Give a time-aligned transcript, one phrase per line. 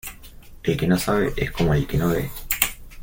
[0.63, 2.31] El que no sabe es como el que no ve.